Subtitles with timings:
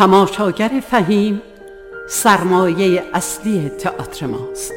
[0.00, 1.42] تماشاگر فهیم
[2.08, 4.72] سرمایه اصلی تئاتر ماست.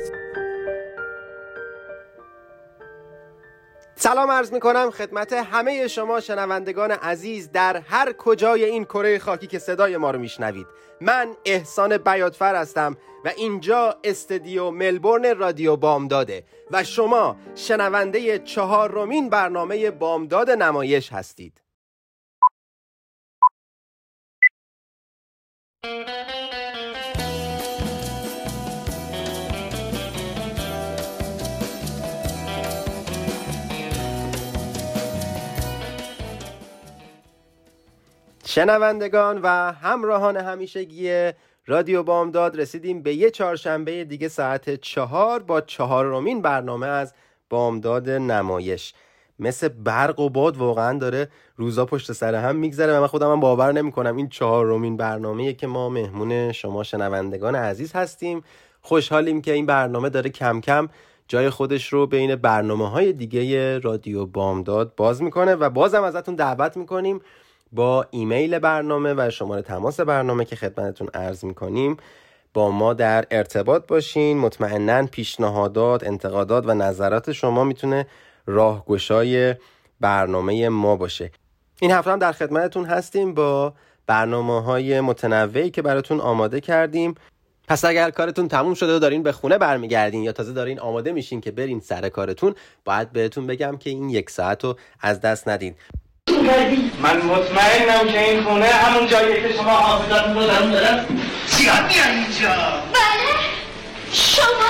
[3.96, 9.48] سلام عرض می کنم خدمت همه شما شنوندگان عزیز در هر کجای این کره خاکی
[9.48, 10.68] که صدای ما رو میشنوید.
[11.02, 19.92] من احسان بیاتفر هستم و اینجا استدیو ملبورن رادیو بامداده و شما شنونده چهارمین برنامه
[19.92, 21.63] بامداد نمایش هستید.
[38.46, 41.32] شنوندگان و همراهان همیشگی
[41.66, 47.14] رادیو بامداد رسیدیم به یه چهارشنبه دیگه ساعت چهار با چهارمین برنامه از
[47.50, 48.94] بامداد نمایش.
[49.40, 53.40] مثل برق و باد واقعا داره روزا پشت سر هم میگذره و من خودم هم
[53.40, 54.18] باور نمی‌کنم.
[54.18, 58.44] این چهارمین برنامه که ما مهمون شما شنوندگان عزیز هستیم.
[58.82, 60.90] خوشحالیم که این برنامه داره کم کم
[61.28, 66.78] جای خودش رو بین برنامه های دیگه رادیو بامداد باز می‌کنه و بازم ازتون دعوت
[66.78, 67.20] می‌کنیم
[67.72, 71.98] با ایمیل برنامه و شماره تماس برنامه که خدمتتون عرض می‌کنیم.
[72.54, 74.38] با ما در ارتباط باشین.
[74.38, 78.08] مطمئنا پیشنهادات انتقادات و نظرات شما می‌تونه
[78.46, 79.56] راهگشای
[80.00, 81.32] برنامه ما باشه.
[81.82, 83.74] این هفته هم در خدمتتون هستیم با
[84.08, 87.16] برنامه های متنوعی که براتون آماده کردیم.
[87.68, 91.42] پس اگر کارتون تموم شده و دارین به خونه برمیگردین یا تازه دارین آماده میشین
[91.42, 92.56] که برین سر کارتون
[92.86, 95.76] باید بهتون بگم که این یک ساعت رو از دست ندین.
[97.02, 101.06] من مطمئنم که این خونه همون جایی که شما حافظت رو دارم دارم
[101.48, 102.50] زیاد میان اینجا؟
[102.94, 103.34] بله.
[104.12, 104.63] شما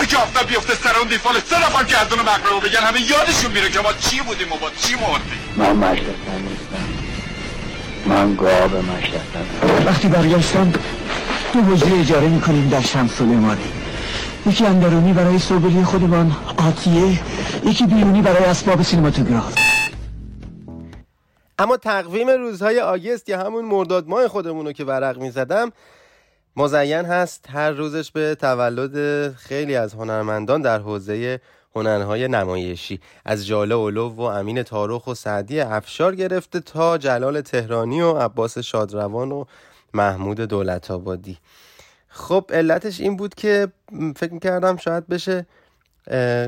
[0.00, 3.00] سه که آفتاب بیفته سر اون دیفال سه نفر که از اونو مقربو بگن همه
[3.00, 5.40] یادشون میره که ما چی بودیم و با چی مردیم.
[5.56, 6.86] من مشرفتن نیستم.
[8.06, 9.44] من گاب مشرفتن
[9.86, 10.72] وقتی برگشتم
[11.52, 13.60] دو حجره اجاره می‌کنیم در شمس سلیمانی
[14.46, 16.36] یکی اندرونی برای سوبلی خودمان
[16.68, 17.20] آتیه
[17.64, 19.54] یکی بیرونی برای اسباب سینماتوگراف.
[21.58, 25.72] اما تقویم روزهای آگست یا همون مرداد ماه خودمون رو که ورق می‌زدم
[26.56, 31.40] مزین هست هر روزش به تولد خیلی از هنرمندان در حوزه
[31.76, 33.00] هنرهای نمایشی.
[33.24, 38.58] از جاله اولو و امین تاروخ و سعدی افشار گرفته تا جلال تهرانی و عباس
[38.58, 39.44] شادروان و
[39.94, 41.38] محمود دولت آبادی
[42.08, 43.68] خب علتش این بود که
[44.16, 45.46] فکر می‌کردم شاید بشه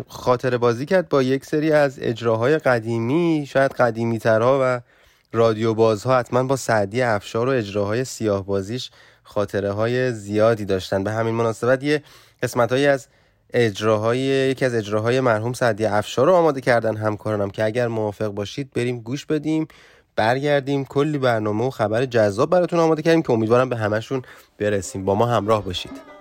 [0.08, 4.80] خاطر بازی کرد با یک سری از اجراهای قدیمی شاید قدیمی ترها و
[5.32, 8.90] رادیو بازها حتما با سعدی افشار و اجراهای سیاه بازیش
[9.32, 11.04] خاطره های زیادی داشتن.
[11.04, 12.02] به همین مناسبت یه
[12.42, 13.08] قسمت های از
[13.52, 18.70] اجراهای یکی از اجراهای مرحوم سعدی افشار رو آماده کردن همکارانم که اگر موافق باشید
[18.74, 19.68] بریم گوش بدیم
[20.16, 20.84] برگردیم.
[20.84, 24.22] کلی برنامه و خبر جذاب براتون آماده کردیم که امیدوارم به همشون
[24.58, 25.04] برسیم.
[25.04, 26.11] با ما همراه باشید.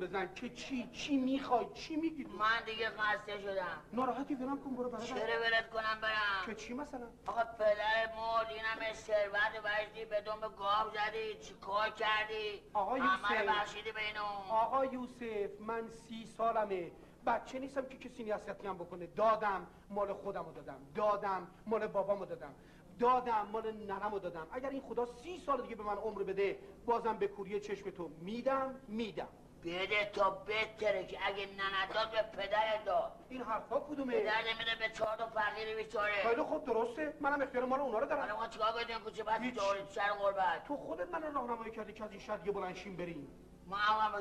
[0.00, 3.82] بزن که چی چی می‌خوای چی میگی؟ من دیگه خسته شدم.
[3.92, 8.46] ناراحتی برم کن برو برادر چرا برد کنم برم؟ که چی مثلا؟ آقا پدر مرد
[8.50, 11.34] این همه ثروت بردی به دنب گاب زدی.
[11.40, 13.48] چی کار کردی؟ آقا یوسف.
[13.48, 14.24] بخشیدی به اینو.
[14.50, 16.90] آقا یوسف من سی سالمه.
[17.26, 19.06] بچه نیستم که کسی نصیحتی هم بکنه.
[19.06, 20.78] دادم مال خودم رو دادم.
[20.94, 22.54] دادم مال بابامو دادم.
[22.98, 24.46] دادم مال ننمو دادم.
[24.52, 28.10] اگر این خدا سی سال دیگه به من عمر بده بازم به کوری چشم تو
[28.20, 29.28] میدم میدم.
[29.64, 34.88] بده تا بهتره که اگه ننداد به پدرت داد این حرفا کدومه؟ پدر نمیده به
[34.94, 36.22] چهار تا فقیر بیچاره.
[36.28, 37.14] خیلی خوب درسته.
[37.20, 39.54] منم اختیار مال اونا رو حالا دارم ما چیکار کنیم؟ کوچه بس.
[39.56, 43.28] دارید سر غربت تو خودت من راهنمایی کردی که از این شهر یه بلنشین بریم.
[43.66, 43.76] ما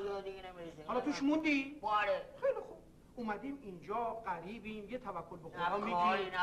[0.06, 0.86] جای دیگه نمی‌رسیم.
[0.88, 2.78] حالا توش موندی؟ باره خیلی خوب.
[3.19, 5.78] اومدیم اینجا قریبیم یه توکل به خدا.
[5.78, 6.34] می‌گیریم.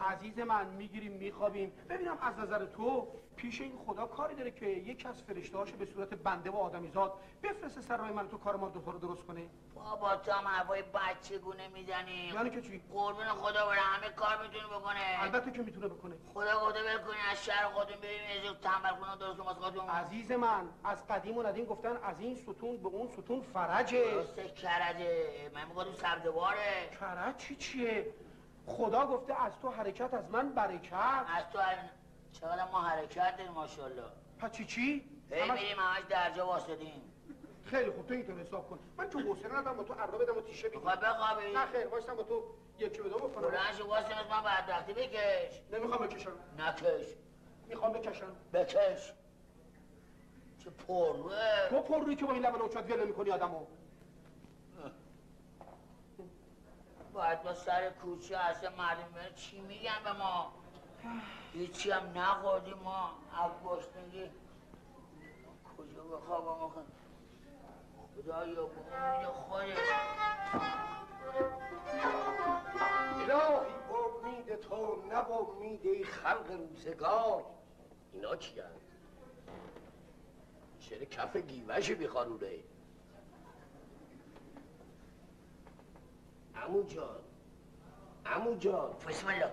[0.00, 1.72] عزیز من می‌گیریم میخوابیم.
[1.88, 6.14] ببینم از نظر تو پیش این خدا کاری داره که یک از فرشتهاشو به صورت
[6.14, 7.12] بنده و آدمیزاد
[7.42, 10.82] بفرسته سر راه من تو کار ما دوتا رو درست کنه؟ بابا تو هم حرفای
[10.82, 12.32] بچگونه می‌زنی.
[12.34, 15.00] یعنی که چی؟ قربون خدا بره همه کار می‌تونی بکنه.
[15.18, 16.16] البته که می‌تونه بکنه.
[16.34, 20.68] خدا گفته ول کنین از شهر خودتون بریم جور تنبل کنن درست واسه عزیز من
[20.84, 24.10] از قدیم و ندیم گفتن از این ستون به اون ستون فرجه.
[24.10, 28.14] درسته کرده من میگم سبزواره کرج چی چیه؟
[28.66, 30.92] خدا گفته از تو حرکت از من برکت.
[31.36, 31.76] از تو هر...
[32.32, 34.02] چقدر ما حرکت داریم ماشاءالله.
[34.38, 37.02] پس چی چی؟ هی همش- میریم همش درجا واسدیم.
[37.64, 38.78] خیلی خوب تو اینطور حساب کن.
[38.96, 40.82] من که حوصله ندارم با تو اردا بدم و تیشه بگیرم.
[40.84, 42.42] می‌خوای بخوابی؟ نه خیر وایسم با تو
[42.78, 45.60] یکی به دو بکنم بلند شو واسه من بدبختی بکش.
[45.72, 46.32] نمی‌خوام بکشم.
[46.58, 47.06] نکش.
[47.68, 48.36] می‌خوام بکشم.
[48.52, 49.12] بکش.
[50.64, 53.66] چه پروه تو پر روی که با این لبه نوچاد ول می‌کنی آدمو.
[57.12, 60.52] باید با سر کوچه اصلا مردم چی میگن به ما؟
[61.52, 63.10] هیچی هم نخوردیم ما.
[63.44, 64.30] از گشنگی
[65.76, 66.80] کجا بخوابم آخه
[68.16, 69.78] خدایا بمید خودت
[73.16, 77.44] الهی امید تو نه امید ای خلق روزگار.
[78.12, 78.90] اینا چی هست؟
[80.80, 82.58] چرا کف گیوش میخارونه
[86.64, 87.20] امو جان
[88.26, 89.50] امو جان بسم الله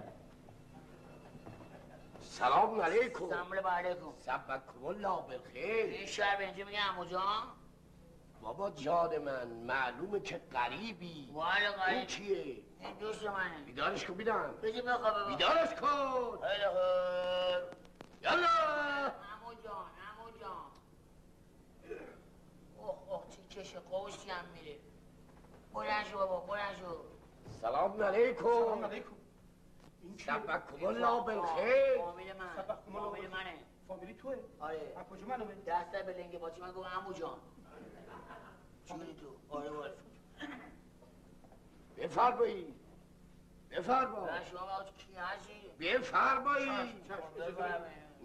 [2.21, 7.43] سلام علیکم سلام علیکم سبکم الله بالخیر این شهر به اینجا میگه امو جان
[8.41, 14.13] بابا جان من معلومه که غریبی والا این قریب کیه؟ این دوست منه بیدارش کن
[14.13, 17.77] بیدم بگی بخوابه بیدارش کن خیلی خوب
[18.21, 20.71] یالا امو جان امو جان
[22.77, 24.45] اوه اوه تیکش قوسی هم
[25.85, 26.95] شو بابا بلند شو
[27.61, 29.09] سلام علیکم سلام علیکم؟
[30.17, 32.63] سبکم الله بالخیر فامیل من.
[32.93, 33.53] فامیل منه
[33.87, 37.37] فامیلی توه آره از کجا منو؟ دست به لنگ باچی من گفت عمو جان
[38.85, 39.93] جونی تو آره بالا
[41.97, 42.75] بفرمایید
[43.71, 47.07] بفرما من شما با کی هستی بفرمایید.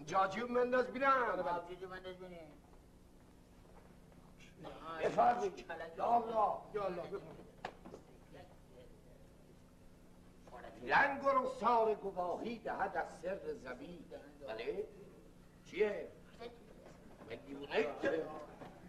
[0.05, 2.39] جاجیب منداز بیرم آبجوجو من دست بینی
[5.03, 5.65] بفرمایید
[5.97, 7.42] یا الله یا الله بفرمایید.
[10.87, 13.99] رنگ و رخسار گواهی دهد از سر زمین.
[14.47, 14.83] بله.
[15.65, 16.07] چیه؟
[17.29, 17.87] من دیوونه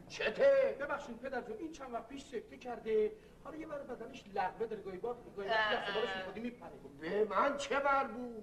[0.08, 3.12] چته؟ ببخشید پدر جون این چند وقت پیش سکته کرده.
[3.44, 5.48] حالا یه بار بدنش لغمه داره گاهی بار گاهی
[6.18, 6.70] می‌خوردی میپره.
[7.00, 8.42] به من چه مربوط؟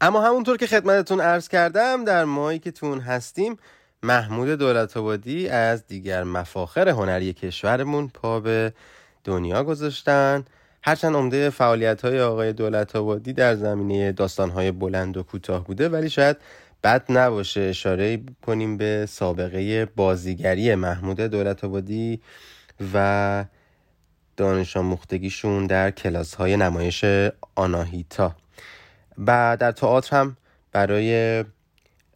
[0.00, 3.56] اما همونطور که خدمتتون عرض کردم در ماهی که تون هستیم
[4.02, 8.72] محمود دولت آبادی از دیگر مفاخر هنری کشورمون پا به
[9.24, 10.44] دنیا گذاشتن.
[10.82, 15.88] هرچند عمده فعالیت های آقای دولت آبادی در زمینه داستان های بلند و کوتاه بوده
[15.88, 16.36] ولی شاید
[16.84, 22.20] بد نباشه اشاره کنیم به سابقه بازیگری محمود دولت آبادی
[22.94, 23.44] و
[24.36, 27.04] دانش آموختگیشون در کلاس های نمایش
[27.54, 28.34] آناهیتا.
[29.26, 30.36] و در تئاتر هم
[30.72, 31.44] برای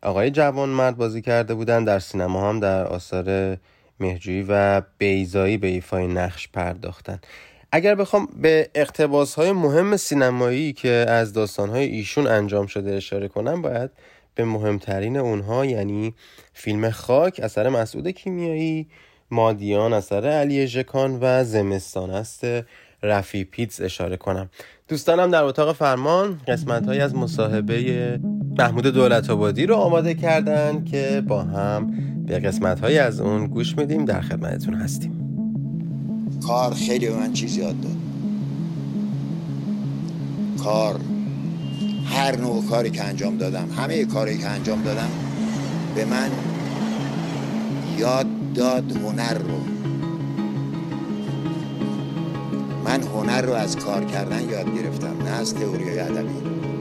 [0.02, 3.58] آقای جوان مرد بازی کرده بودن در سینما هم در آثار
[4.00, 7.20] مهجویی و بیزایی به ایفای نقش پرداختن.
[7.74, 13.28] اگر بخوام به اقتباس های مهم سینمایی که از داستان های ایشون انجام شده اشاره
[13.28, 13.90] کنم باید
[14.34, 16.14] به مهمترین اونها یعنی
[16.52, 18.86] فیلم خاک اثر مسعود کیمیایی
[19.30, 22.44] مادیان اثر علی ژکان و زمستان است
[23.02, 24.50] رفی پیتز اشاره کنم.
[24.88, 28.20] دوستانم در اتاق فرمان قسمت های از مصاحبه
[28.58, 31.92] محمود دولت آبادی رو آماده کردن که با هم
[32.26, 34.04] به قسمت های از اون گوش میدیم.
[34.04, 35.31] در خدمتتون هستیم.
[36.40, 37.96] کار خیلی به من چیز یاد داد.
[40.64, 41.00] کار.
[42.04, 45.10] هر نوع کاری که انجام دادم همه کاری که انجام دادم
[45.94, 46.30] به من
[47.98, 49.58] یاد داد هنر رو.
[52.84, 56.71] من هنر رو از کار کردن یاد گرفتم نه از تئوری ادبی.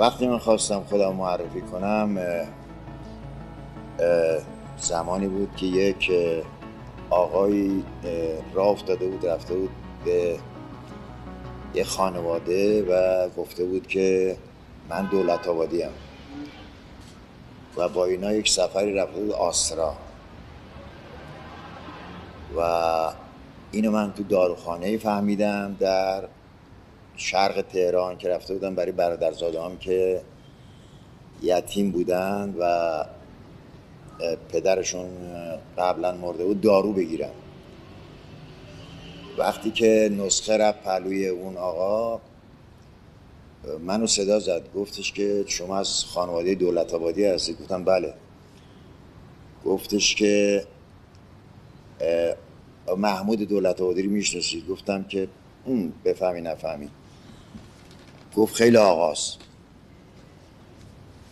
[0.00, 2.18] وقتی من خواستم خودم معرفی کنم
[4.78, 6.10] زمانی بود که یک
[8.04, 9.70] اه، راه افتاده بود رفته بود
[10.04, 10.38] به
[11.74, 14.36] یه خانواده و گفته بود که
[14.88, 15.90] من دولت آبادی هم.
[17.76, 19.94] و با اینا یک سفری رفته بود آسرا
[22.56, 22.60] و
[23.72, 26.24] اینو من تو داروخانه فهمیدم در
[27.20, 30.20] شرق تهران که رفته بودن برای برادرزاده هم که
[31.42, 33.04] یتیم بودن و
[34.48, 35.08] پدرشون
[35.78, 37.30] قبلا مرده بود دارو بگیرن.
[39.38, 42.20] وقتی که نسخه رفت پلوی اون آقا
[43.80, 48.14] منو صدا زد گفتش که شما از خانواده دولت آبادی هستی گفتم بله.
[49.64, 50.64] گفتش که
[52.96, 54.68] محمود دولت آبادی رو می‌شناسید.
[54.68, 55.28] گفتم که
[55.66, 56.90] "ام، بفهمی نفهمی.
[58.36, 59.38] گفت خیلی آقاست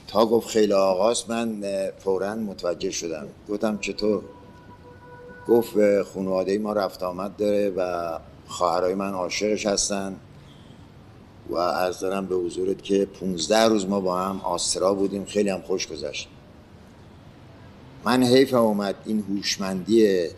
[0.09, 1.63] تا گفت خیلی آقاست من
[1.99, 3.27] فورا متوجه شدم.
[3.49, 4.23] گفتم چطور؟
[5.49, 10.17] گفت خانواده ما رفت آمد داره و خواهرای من عاشقش هستن
[11.51, 15.25] و از دارم به حضورت که 15 روز ما با هم آسترا بودیم.
[15.25, 16.29] خیلی هم خوش گذشت.
[18.05, 18.95] من حیفم اومد.
[19.05, 20.29] این هوشمندی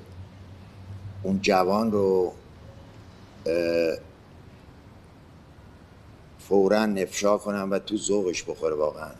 [1.22, 2.32] اون جوان رو
[6.50, 9.10] فورا نفشا کنم و تو ذوقش بخوره واقعا.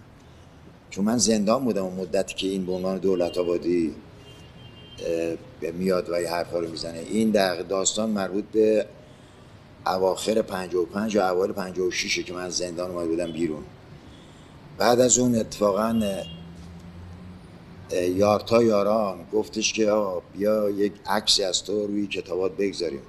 [0.90, 3.94] چون من زندان بودم اون مدتی که این به عنوان دولت آبادی
[5.72, 6.98] میاد و یه حرفا رو می‌زنه.
[6.98, 8.86] این در داستان مربوط به
[9.86, 13.62] اواخر 55 و اوایل 56 که من از زندان اومده بودم بیرون.
[14.78, 16.02] بعد از اون اتفاقا
[17.92, 19.92] یارتا یاران گفتش که
[20.32, 23.02] بیا یک عکسی از تو روی کتابات بگذاریم.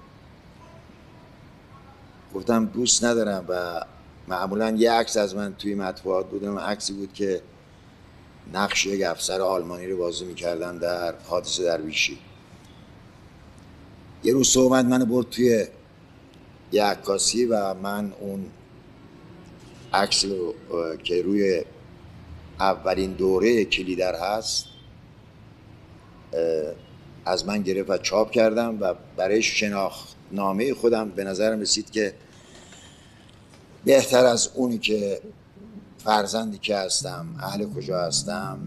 [2.35, 3.85] گفتم دوست ندارم و
[4.31, 7.41] معمولا یه عکس از من توی مطبوعات بودم عکسی بود که
[8.53, 12.17] نقش یک افسر آلمانی رو بازی می‌کردم در حادثه در ویشی.
[14.23, 15.65] یه روز صحبت من برد توی
[16.71, 18.45] یه عکاسی و من اون
[19.93, 20.55] عکس رو
[21.03, 21.63] که روی
[22.59, 24.65] اولین دوره کلیدر هست
[27.25, 32.13] از من گرفت و چاپ کردم و برای شناخت نامه خودم به نظرم رسید که
[33.85, 35.21] بهتر از اونی که
[35.97, 38.59] فرزندی که هستم اهل کجا هستم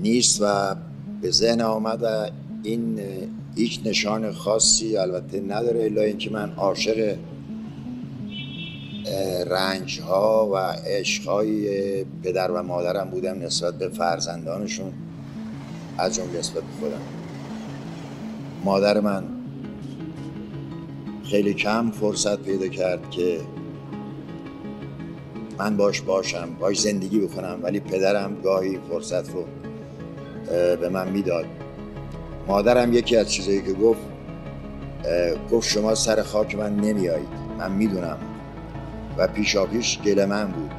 [0.00, 0.76] نیست و
[1.20, 3.00] به ذهن آمد این
[3.56, 7.16] هیچ نشان خاصی البته نداره الا اینکه من عاشق
[9.46, 10.56] رنج ها و
[10.86, 14.92] عشق های پدر و مادرم بودم نسبت به فرزندانشون
[15.98, 16.88] از جمله نسبت به
[18.64, 19.24] مادر من
[21.24, 23.40] خیلی کم فرصت پیدا کرد که
[25.58, 29.44] من باش باشم باش زندگی بکنم ولی پدرم گاهی فرصت رو
[30.76, 31.46] به من می‌داد.
[32.46, 34.00] مادرم یکی از چیزایی که گفت
[35.50, 37.28] گفت شما سر خاک من نمیایید.
[37.58, 38.18] من می‌دونم.
[39.18, 40.70] و پیشاپیش گل من بود.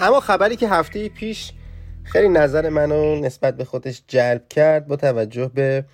[0.00, 1.52] اما خبری که هفته پیش
[2.12, 5.84] خیلی نظر منو نسبت به خودش جلب کرد با توجه به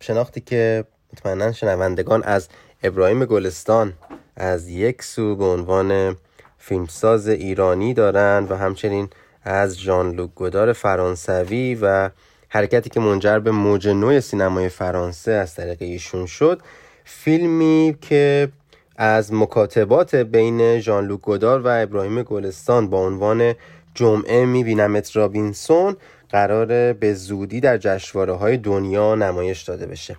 [0.00, 2.48] شناختی که مطمئنا شنوندگان از
[2.82, 3.92] ابراهیم گلستان
[4.36, 6.16] از یک سو به عنوان
[6.58, 9.08] فیلمساز ایرانی دارند و همچنین
[9.44, 12.10] از ژان لوک گودار فرانسوی و
[12.48, 16.62] حرکتی که منجر به موج نو سینمای فرانسه از طریق ایشون شد
[17.04, 18.48] فیلمی که
[18.96, 23.54] از مکاتبات بین ژان لوک گودار و ابراهیم گلستان با عنوان
[23.94, 25.96] جمعه میبینمت رابینسون
[26.30, 30.16] قرار به زودی در جشنواره های دنیا نمایش داده بشه.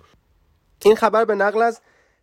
[0.84, 1.80] این خبر به نقل از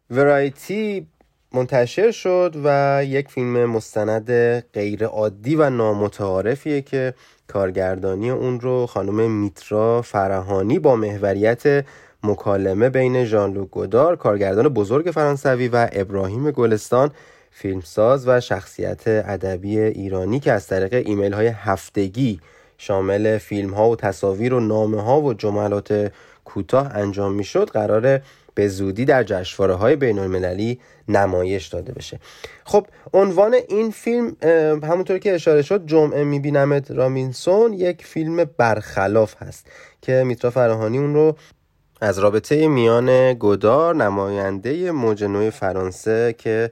[0.09, 1.07] ورایتی
[1.53, 7.13] منتشر شد و یک فیلم مستند غیر عادی و نامتعارفیه که
[7.47, 11.85] کارگردانی اون رو خانم میترا فرهانی با محوریت
[12.23, 17.11] مکالمه بین ژان لوک گودار کارگردان بزرگ فرانسوی و ابراهیم گلستان
[17.51, 22.39] فیلمساز و شخصیت ادبی ایرانی که از طریق ایمیل های هفتگی
[22.77, 26.11] شامل فیلم ها و تصاویر و نامه ها و جملات
[26.45, 28.21] کوتاه انجام می‌شد قرار
[28.55, 32.19] به زودی در جشنواره های بین المللی نمایش داده بشه.
[32.65, 34.35] خب عنوان این فیلم
[34.83, 39.67] همونطور که اشاره شد جمعه میبینمت رامینسون یک فیلم برخلاف هست
[40.01, 41.35] که میترا فراهانی اون رو
[42.01, 46.71] از رابطه میان گودار نماینده موج نوع فرانسه که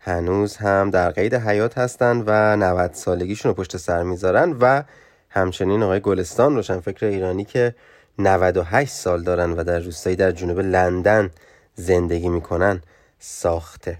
[0.00, 4.82] هنوز هم در قید حیات هستند و 90 سالگیشون رو پشت سر می‌ذارن و
[5.28, 7.74] همچنین آقای گلستان روشن فکر ایرانی که
[8.18, 11.30] 98 سال دارن و در روستایی در جنوب لندن
[11.74, 12.82] زندگی می‌کنن
[13.18, 13.98] ساخته.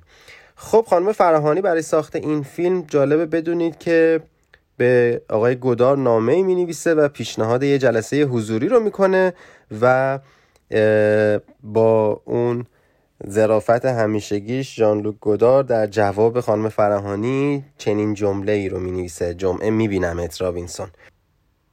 [0.56, 4.20] خب خانم فراهانی برای ساخت این فیلم جالبه بدونید که
[4.76, 9.34] به آقای گودار نامه می نویسه و پیشنهاد یه جلسه حضوری رو می‌کنه
[9.80, 10.18] و
[11.62, 12.66] با اون
[13.26, 19.34] زرافت همیشگیش جان لوک گودار در جواب خانم فرهانی چنین جمله ای رو می نویسه
[19.34, 20.88] جمعه می بینم رابینسون.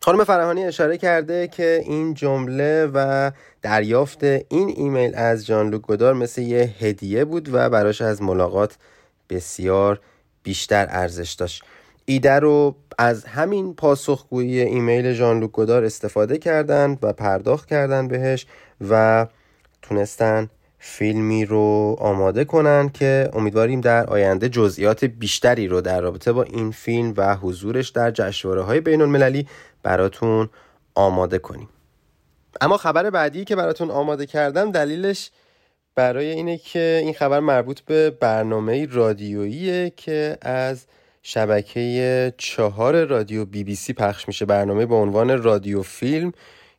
[0.01, 6.13] خانم فرهانی اشاره کرده که این جمله و دریافت این ایمیل از جان لوک گودار
[6.13, 8.77] مثل یه هدیه بود و براش از ملاقات
[9.29, 9.99] بسیار
[10.43, 11.63] بیشتر ارزش داشت.
[12.05, 18.45] ایده رو از همین پاسخگویی ایمیل ژان لوک گودار استفاده کردند و پرداخت کردند بهش
[18.89, 19.25] و
[19.81, 20.49] تونستن
[20.89, 26.71] فیلمی رو آماده کنن که امیدواریم در آینده جزئیات بیشتری رو در رابطه با این
[26.71, 29.47] فیلم و حضورش در جشنواره های بین المللی
[29.83, 30.49] براتون
[30.95, 31.69] آماده کنیم.
[32.61, 35.31] اما خبر بعدی که براتون آماده کردم دلیلش
[35.95, 40.85] برای اینه که این خبر مربوط به برنامه رادیوییه که از
[41.23, 46.31] شبکه چهار رادیو بی بی سی پخش میشه برنامه با عنوان رادیو فیلم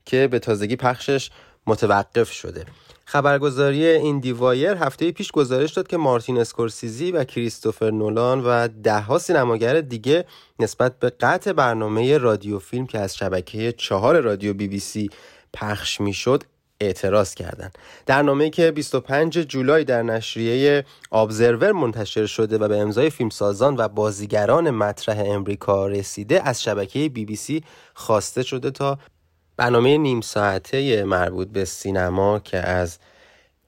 [0.05, 1.31] که به تازگی پخشش
[1.67, 2.65] متوقف شده.
[3.11, 9.19] خبرگزاری این دیوایر هفته پیش گزارش داد که مارتین اسکورسیزی و کریستوفر نولان و دهها
[9.19, 10.25] سینماگر دیگه
[10.59, 15.11] نسبت به قطع برنامه رادیو فیلم که از شبکه چهار رادیو بی بی سی
[15.55, 16.43] پخش می‌شد
[16.81, 17.79] اعتراض کردند.
[18.07, 23.88] در نامه که 25 جولای در نشریه آبزرور منتشر شده و به امضای فیلمسازان و
[23.88, 28.99] بازیگران مطرح امریکا رسیده از شبکه بی بی سی خواسته شده تا
[29.59, 32.99] برنامه نیم ساعته مربوط به سینما که از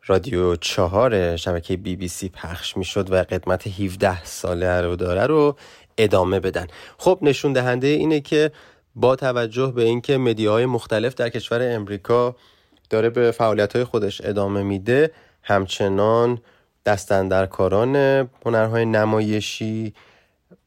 [0.06, 5.26] رادیو چهار شبکه بی بی سی پخش می شد و قدمت 17 ساله رو داره
[5.26, 5.56] رو
[5.98, 6.66] ادامه بدن.
[6.98, 8.50] خب نشون دهنده اینه که
[8.94, 12.36] با توجه به اینکه مدیاهای مختلف در کشور امریکا
[12.90, 15.10] داره به فعالیت های خودش ادامه میده
[15.42, 16.38] همچنان
[16.86, 17.96] دستندرکاران
[18.46, 19.94] هنرهای نمایشی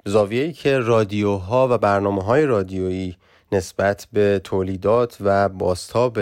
[0.05, 3.17] زاویه‌ای که رادیوها و برنامه های رادیویی
[3.53, 6.19] نسبت به تولیدات و باستاب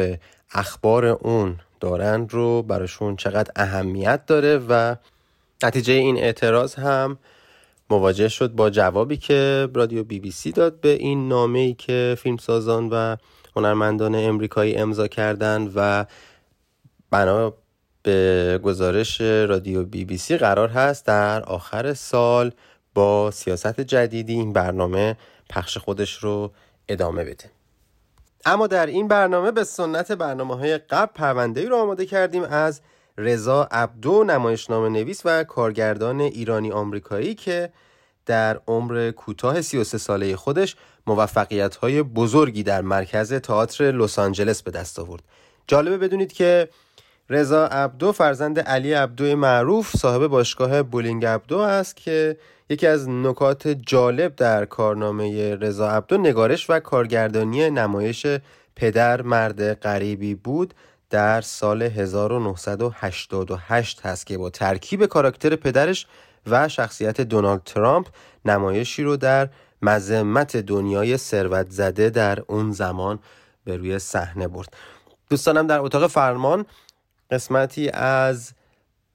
[0.51, 4.95] اخبار اون دارن رو براشون چقدر اهمیت داره و
[5.63, 7.17] نتیجه این اعتراض هم
[7.89, 12.17] مواجه شد با جوابی که رادیو بی بی سی داد به این نامه ای که
[12.19, 13.15] فیلمسازان و
[13.55, 16.05] هنرمندان امریکایی امضا کردند و
[17.11, 17.53] بنا
[18.03, 22.51] به گزارش رادیو بی بی سی قرار هست در آخر سال
[22.93, 25.17] با سیاست جدیدی این برنامه
[25.49, 26.51] پخش خودش رو
[26.91, 27.51] ادامه بده
[28.45, 32.81] اما در این برنامه به سنت برنامه های قبل پرونده ای رو آماده کردیم از
[33.17, 37.73] رضا عبدو نمایشنامه نویس و کارگردان ایرانی آمریکایی که
[38.25, 40.75] در عمر کوتاه 33 ساله خودش
[41.07, 45.23] موفقیت های بزرگی در مرکز تئاتر لس آنجلس به دست آورد.
[45.67, 46.69] جالبه بدونید که
[47.29, 52.37] رضا عبدو فرزند علی عبدو معروف صاحب باشگاه بولینگ عبدو است که
[52.69, 58.27] یکی از نکات جالب در کارنامه رضا عبدو نگارش و کارگردانی نمایش
[58.75, 60.73] پدر مرد غریبی بود
[61.09, 66.07] در سال 1988 هست که با ترکیب کاراکتر پدرش
[66.47, 68.07] و شخصیت دونالد ترامپ
[68.45, 69.49] نمایشی رو در
[69.81, 73.19] مذمت دنیای ثروت زده در اون زمان
[73.63, 74.73] به روی صحنه برد.
[75.29, 76.65] دوستانم در اتاق فرمان
[77.31, 78.53] قسمتی از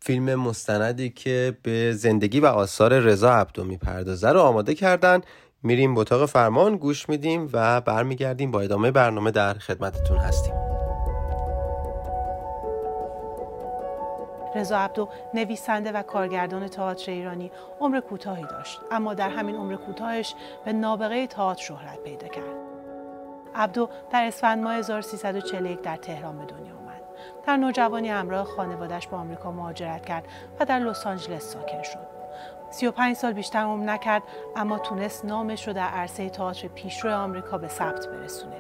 [0.01, 5.21] فیلم مستندی که به زندگی و آثار رضا عبدو می‌پردازه رو آماده کردن.
[5.63, 10.55] میریم به اتاق فرمان گوش میدیم و برمیگردیم با ادامه برنامه در خدمتتون هستیم.
[14.55, 17.51] رضا عبدو نویسنده و کارگردان تئاتر ایرانی
[17.81, 18.81] عمر کوتاهی داشت.
[18.91, 22.57] اما در همین عمر کوتاهش به نابغه تئاتر شهرت پیدا کرد.
[23.55, 26.76] عبدو در اسفند ماه 1341 در تهران به دنیا
[27.47, 30.25] در نوجوانی همراه خانوادش به آمریکا مهاجرت کرد
[30.61, 32.07] و در لس آنجلس ساکن شد.
[32.71, 34.23] 35 سال بیشتر عمر نکرد
[34.57, 38.57] اما تونست نامش رو در عرصه تئاتر پیشرو آمریکا به ثبت برسونه.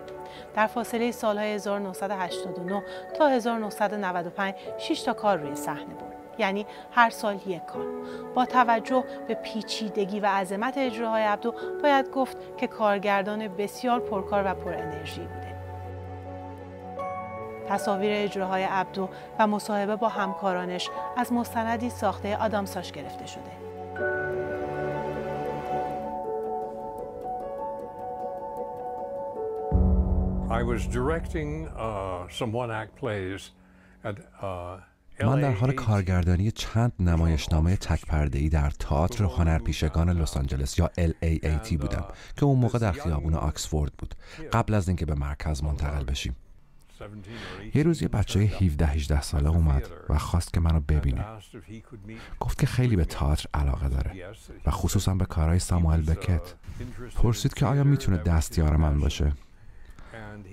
[0.54, 2.82] در فاصله سالهای 1989
[3.18, 6.16] تا 1995 6 تا کار روی صحنه برد.
[6.38, 7.86] یعنی هر سال یک کار.
[8.34, 14.54] با توجه به پیچیدگی و عظمت اجراهای عبدو باید گفت که کارگردان بسیار پرکار و
[14.54, 15.45] پر انرژی بوده.
[17.68, 23.66] تصاویر اجراهای عبدو و مصاحبه با همکارانش از مستندی ساخته آدامساش گرفته شده.
[30.48, 33.50] I was directing uh, some one-act plays
[34.04, 34.78] at uh,
[35.20, 41.76] من در حال کارگردانی چند نمایشنامه تک ای در تئاتر هنرپیشگان لس آنجلس یا LAAT
[41.76, 42.04] بودم
[42.36, 44.14] که اون موقع در خیابون آکسفورد بود.
[44.52, 46.36] قبل از اینکه به مرکز منتقل بشیم.
[47.74, 51.24] یه روز یه بچه 17 18 ساله اومد و خواست که منو ببینه.
[52.40, 54.34] گفت که خیلی به تئاتر علاقه داره
[54.66, 56.54] و خصوصا به کارهای ساموئل بکت.
[57.16, 59.32] پرسید که آیا می‌تونه دستیار من باشه؟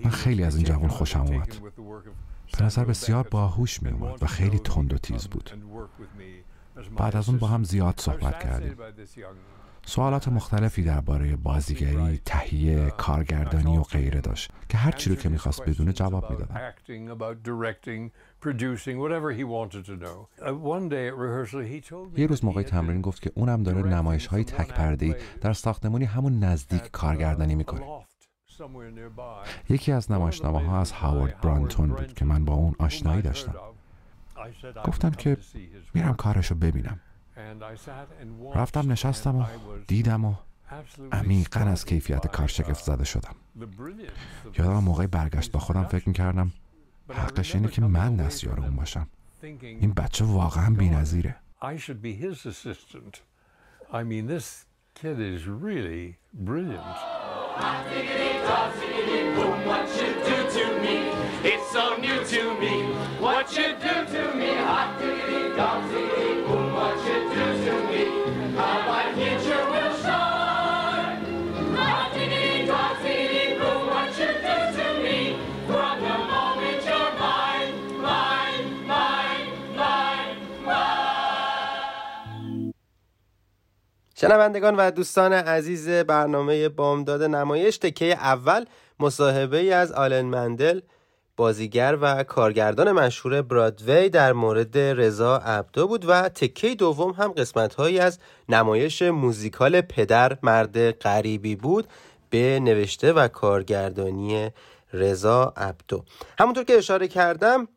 [0.03, 1.55] من خیلی از این جوان خوشم اومد.
[2.57, 5.51] به نظر بسیار باهوش می اومد و خیلی تند و تیز بود.
[6.97, 8.75] بعد از اون با هم زیاد صحبت کردیم.
[9.85, 15.61] سوالات مختلفی درباره بازیگری، تهیه، کارگردانی و غیره داشت که هر چی رو که می‌خواست
[15.61, 16.73] بدونه جواب می‌دادم.
[22.17, 24.73] یه روز موقع تمرین گفت که اونم داره نمایش های تک
[25.41, 27.85] در ساختمانی همون نزدیک کارگردانی می‌کنه.
[29.69, 33.55] یکی از نمایشنامه ها از هاوارد برانتون بود که من با اون آشنایی داشتم.
[34.85, 35.37] گفتم که
[35.93, 36.99] میرم کارشو ببینم.
[38.55, 39.45] رفتم نشستم و
[39.87, 40.35] دیدم و
[41.11, 43.35] عمیقا از کیفیت کار شگفت زده شدم.
[44.57, 46.51] یادم موقع برگشت با خودم فکر می‌کردم
[47.09, 49.07] حقش اینه که من دستیار اون باشم.
[49.61, 51.35] این بچه واقعا بی نظیره.
[61.51, 62.75] It's so new to me.
[63.25, 66.42] What you do to me, hot diggity, dog diggity,
[84.27, 88.65] شنوندگان و دوستان عزیز برنامه بامداد نمایش تکه اول
[88.99, 90.79] مصاحبه ای از آلن مندل
[91.37, 97.75] بازیگر و کارگردان مشهور برادوی در مورد رضا عبدو بود و تکه دوم هم قسمت
[97.75, 101.87] هایی از نمایش موزیکال پدر مرد غریبی بود
[102.29, 104.49] به نوشته و کارگردانی
[104.93, 106.03] رضا عبدو.
[106.39, 107.67] همونطور که اشاره کردم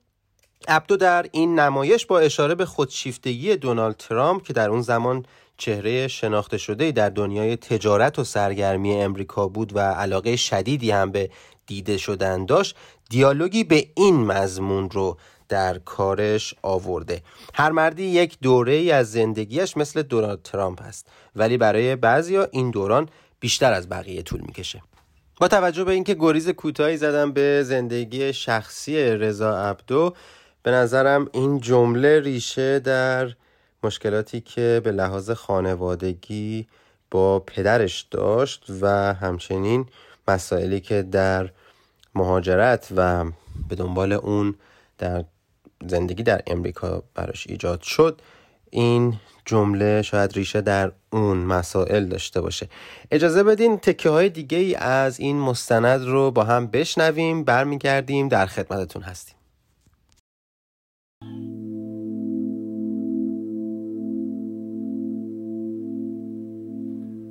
[0.69, 6.09] عبدو در این نمایش با اشاره به خودشیفتگی دونالد ترامپ که در اون زمان چهره
[6.09, 11.31] شناخته شده در دنیای تجارت و سرگرمی امریکا بود و علاقه شدیدی هم به
[11.67, 12.77] دیده شدن داشت
[13.11, 15.17] دیالوگی به این مضمون رو
[15.49, 17.23] در کارش آورده.
[17.55, 22.71] هر مردی یک دوره ای از زندگیش مثل دونالد ترامپ است ولی برای بعضیا این
[22.71, 23.09] دوران
[23.41, 24.83] بیشتر از بقیه طول می‌کشه.
[25.41, 30.15] با توجه به اینکه گریز کوتاهی زدم به زندگی شخصی رضا عبدو
[30.63, 33.31] به نظرم این جمله ریشه در
[33.87, 36.67] مشکلاتی که به لحاظ خانوادگی
[37.11, 39.87] با پدرش داشت و همچنین
[40.29, 41.51] مسائلی که در
[42.15, 43.25] مهاجرت و
[43.69, 44.55] به دنبال اون
[44.99, 45.25] در
[45.87, 48.21] زندگی در امریکا براش ایجاد شد
[48.71, 52.69] این جمله شاید ریشه در اون مسائل داشته باشه.
[53.11, 59.03] اجازه بدین تکه های دیگه از این مستند رو با هم بشنویم برمیگردیم در خدمتتون
[59.03, 59.36] هستیم.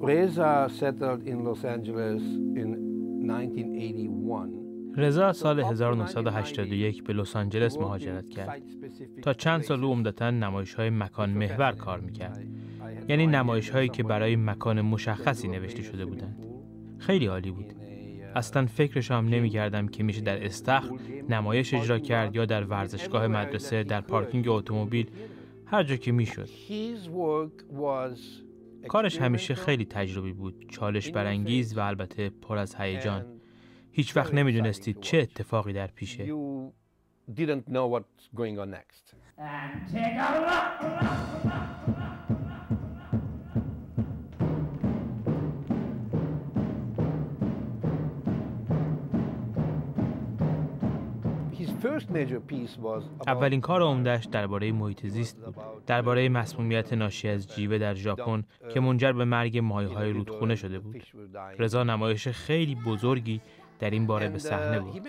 [0.06, 2.22] Reza settled in Los Angeles
[2.56, 2.70] in
[3.28, 4.65] 1981
[4.98, 8.62] رضا سال 1981 به لس آنجلس مهاجرت کرد.
[9.22, 12.46] تا چند سال او عمدتا نمایش های مکان محور کار می‌کرد.
[13.08, 16.46] یعنی نمایش هایی که برای مکان مشخصی نوشته شده بودند.
[16.98, 17.74] خیلی عالی بود.
[18.36, 20.89] اصلا فکرش هم نمی کردم که میشه در استخر
[21.30, 25.08] نمایش اجرا کرد یا در ورزشگاه مدرسه در پارکینگ اتومبیل
[25.65, 26.50] هر جا که می‌شد.
[28.88, 33.26] کارش همیشه خیلی تجربی بود، چالش برانگیز و البته پر از هیجان.
[33.91, 36.24] هیچ وقت نمی‌دونستید چه اتفاقی در پیشه.
[53.28, 55.56] اولین کار عمدهش درباره محیط زیست بود.
[55.86, 58.43] درباره مسمومیت ناشی از جیوه در ژاپن
[58.74, 61.04] که منجر به مرگ ماهی‌های رودخونه شده بود.
[61.60, 63.41] رضا نمایش خیلی بزرگی
[63.80, 65.02] در این باره به صحنه بود.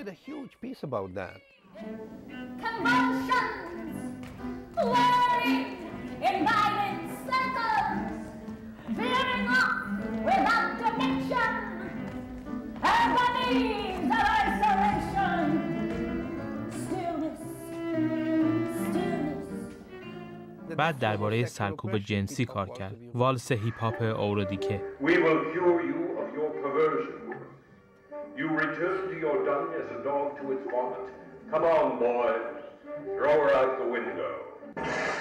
[20.76, 22.96] بعد درباره سرکوب جنسی کار کرد.
[23.14, 24.82] والس هیپ هاپ اورودیکه.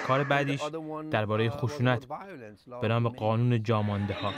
[0.06, 0.62] کار بعدیش
[1.10, 2.06] درباره خشونت
[2.82, 4.32] به نام قانون جامانده ها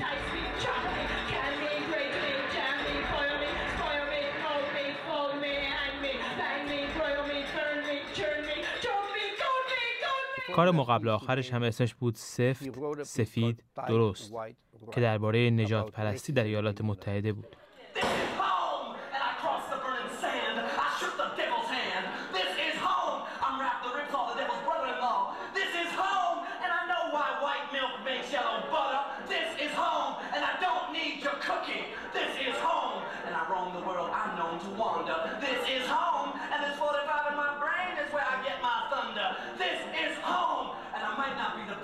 [10.58, 14.32] کار مقابل آخرش هم اسمش بود سفت، سفید، درست
[14.92, 17.56] که درباره نجات پرستی در ایالات متحده بود.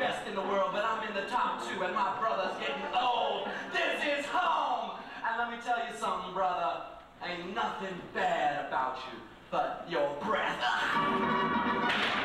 [0.04, 3.48] best in the world, but I'm in the top two, and my brother's getting old.
[3.72, 5.00] This is home!
[5.26, 6.82] And let me tell you something, brother.
[7.26, 9.18] Ain't nothing bad about you,
[9.50, 10.60] but your breath.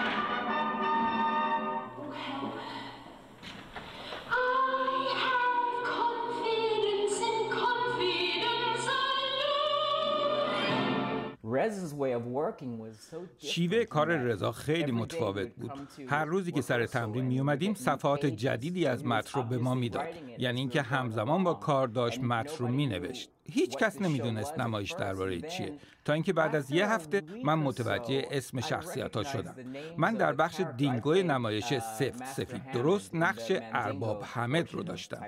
[13.38, 15.72] شیوه کار رضا خیلی متفاوت بود.
[16.08, 20.08] هر روزی که سر تمرین می اومدیم صفحات جدیدی از متن رو به ما می‌داد.
[20.38, 23.32] یعنی اینکه همزمان با کار داشت متن رو می نوشت.
[23.50, 25.74] هیچ کس نمی‌دونست نمایش درباره چیه.
[26.06, 29.56] تا اینکه بعد از یه هفته من متوجه اسم شخصیت ها شدم.
[29.98, 35.22] من در بخش دینگو نمایش سفت سفید درست نقش ارباب حمد رو داشتم.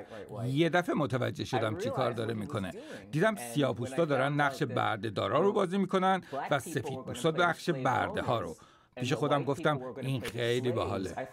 [0.46, 2.72] یه دفعه متوجه شدم چی کار داره می‌کنه.
[3.12, 8.40] دیدم سیاپوستا دارن نقش برده دارا رو بازی می‌کنن و سفید پوستا نقش برده ها
[8.40, 8.56] رو.
[8.96, 11.28] پیش خودم گفتم این خیلی باحاله.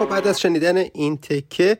[0.00, 1.78] خب بعد از شنیدن این تکه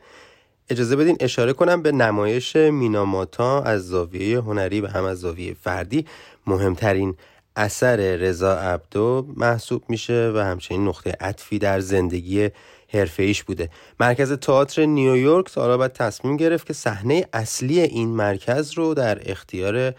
[0.69, 6.05] اجازه بدین اشاره کنم به نمایش میناماتا از زاویه هنری و هم از زاویه فردی.
[6.47, 7.17] مهمترین
[7.55, 12.49] اثر رضا عبدو محسوب میشه و همچنین نقطه عطفی در زندگی
[13.17, 13.69] ایش بوده.
[13.99, 19.93] مرکز تئاتر نیویورک سالا بعد تصمیم گرفت که صحنه اصلی این مرکز رو در اختیار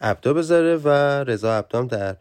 [0.00, 0.88] عبدو بذاره و
[1.24, 2.16] رضا عبدو در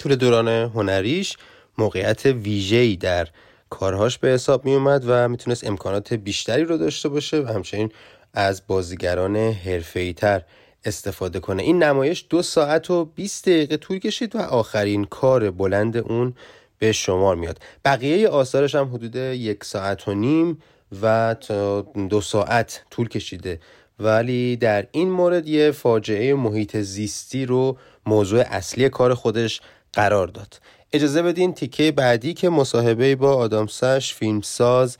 [0.00, 1.36] طول دوران هنریش
[1.78, 3.28] موقعیت ویژه‌ای در
[3.70, 7.92] کارهاش به حساب می اومد و می‌تونست امکانات بیشتری رو داشته باشه و همچنین
[8.34, 10.42] از بازیگران حرفه‌ای تر
[10.84, 11.62] استفاده کنه.
[11.62, 16.34] این نمایش دو ساعت و 20 دقیقه طول کشید و آخرین کار بلند اون
[16.78, 17.58] به شمار میاد.
[17.84, 20.62] بقیه آثارش هم حدود یک ساعت و نیم
[21.02, 23.60] و تا دو ساعت طول کشیده.
[23.98, 29.60] ولی در این مورد یه فاجعه محیط زیستی رو موضوع اصلی کار خودش
[29.92, 30.60] قرار داد.
[30.92, 34.98] اجازه بدین تیکه بعدی که مصاحبه با آدام سش فیلمساز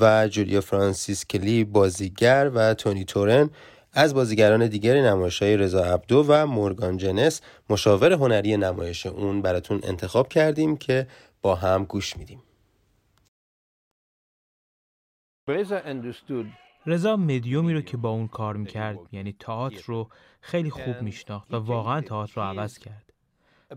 [0.00, 3.50] و جولیا فرانسیس کلی بازیگر و تونی تورن
[3.92, 9.80] از بازیگران دیگری نمایش های رضا عبدو و مورگان جنس مشاور هنری نمایش اون براتون
[9.82, 11.06] انتخاب کردیم که
[11.42, 12.42] با هم گوش میدیم.
[16.86, 20.08] رضا مدیومی رو که با اون کار می‌کرد یعنی تئاتر رو
[20.40, 23.12] خیلی خوب میشناخت و واقعا تئاتر رو عوض کرد.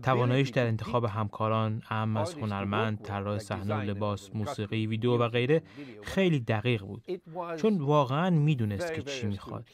[0.00, 5.62] تواناییش در انتخاب همکاران اهم از هنرمند طراح صحنه و لباس موسیقی ویدیو و غیره
[6.02, 7.04] خیلی دقیق بود
[7.56, 9.64] چون واقعا می‌دونست که چی می‌خواد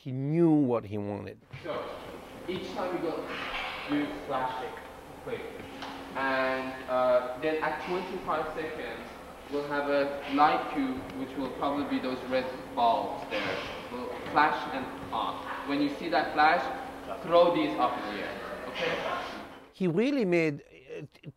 [6.19, 9.05] and uh, then at 25 seconds
[9.53, 10.03] we'll have a
[10.33, 13.55] light cube which will probably be those red balls there
[13.93, 15.35] will flash and on
[15.69, 16.65] when you see that flash
[17.23, 18.35] throw these up in the air
[18.71, 19.38] okay
[19.79, 20.57] he really made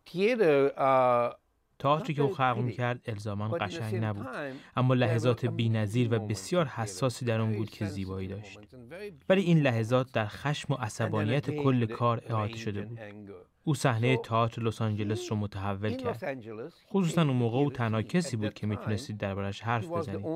[0.08, 1.36] theater uh,
[1.78, 4.26] تئاتری که او خلق می‌کرد الزاما قشنگ نبود.
[4.76, 8.58] اما لحظات بینظیر و بسیار حساسی در آن بود که زیبایی داشت.
[9.28, 12.98] ولی این لحظات در خشم و عصبانیت کل کار احاطه شده بود.
[13.64, 16.38] او صحنه تئاتر لس آنجلس رو متحول کرد.
[16.90, 20.26] خصوصا اون موقع او تنها کسی بود که می‌تونستید دربارش حرف بزنید.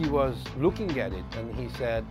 [0.00, 0.34] He was
[0.64, 2.02] looking at it and he said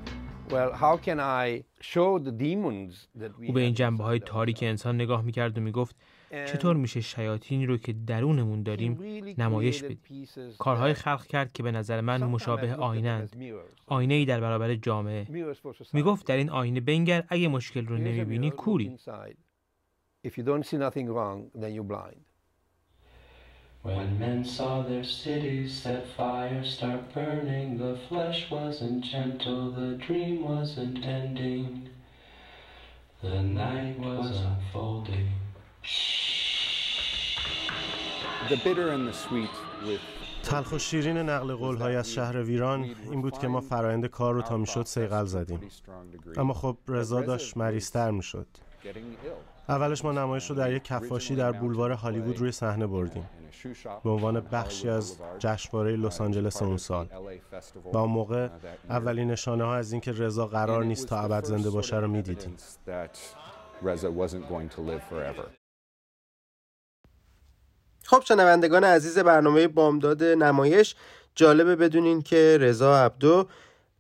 [0.54, 4.64] well how can I show the demons that we او به این جنبه های تاریک
[4.64, 5.96] انسان نگاه می‌کرد و می‌گفت
[6.32, 9.00] چطور میشه شیاطینی رو که درونمون داریم
[9.38, 10.00] نمایش بدیم؟
[10.60, 13.36] کارهای خلق کرد که به نظر من مشابه آینند
[13.88, 15.28] آینه ای در برابر جامعه.
[15.94, 18.98] می‌گفت در این آینه بنگر اگه مشکل رو نمی‌بینی کوری.
[23.82, 30.44] When men saw their cities set fire start burning, the flesh wasn't gentle, the dream
[30.44, 31.88] wasn't ending,
[33.22, 35.30] the night was unfolding.
[40.44, 44.34] تلخ و شیرین نقل قول های از شهر ویران این بود که ما فرایند کار
[44.34, 45.60] رو تا می‌شد سیقل زدیم
[46.38, 48.48] اما خب رضا داشت مریضتر می‌شد
[49.70, 53.30] اولش ما نمایش رو در یک کفاشی در بولوار هالیوود روی صحنه بردیم.
[54.04, 57.10] به عنوان بخشی از جشنواره لس آنجلس اون سال.
[57.94, 58.50] و اون موقع
[58.90, 62.56] اولین نشانه ها از اینکه رضا قرار نیست تا ابد زنده باشه رو می‌دیدیم.
[68.04, 70.96] خب شنوندگان عزیز برنامه بامداد نمایش
[71.36, 73.48] جالبه بدونین که رضا عبدو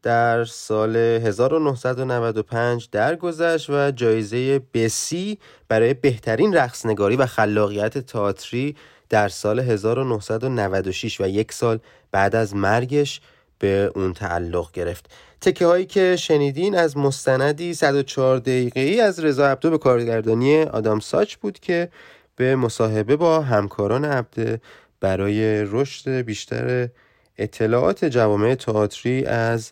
[0.04, 8.76] در سال 1995 درگذشت و جایزه بسی برای بهترین رقصنگاری و خلاقیت تئاتری
[9.10, 11.80] در سال 1996 و یک سال
[12.12, 13.22] بعد از مرگش
[13.60, 15.10] به اون تعلق گرفت.
[15.42, 21.00] تکه هایی که شنیدین از مستندی 104 دقیقه ای از رضا عبدو به کارگردانی آدام
[21.00, 21.90] ساچ بود که
[22.36, 24.62] به مصاحبه با همکاران عبده
[25.00, 26.90] برای رشد بیشتر
[27.38, 29.72] اطلاعات جوامع تئاتری از